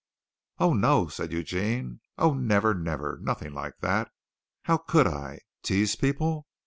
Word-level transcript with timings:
"Oh, 0.57 0.73
no!" 0.73 1.07
said 1.09 1.31
Eugene. 1.31 1.99
"Oh, 2.17 2.33
never, 2.33 2.73
never! 2.73 3.19
Nothing 3.21 3.53
like 3.53 3.77
that. 3.81 4.09
How 4.63 4.77
could 4.77 5.05
I? 5.05 5.41
Tease 5.61 5.95
people! 5.95 6.47